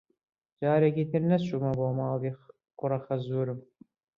[0.61, 2.31] جارێکی تر نەچوومەوە بۆ ماڵی
[2.79, 3.59] کوڕەخەزوورم.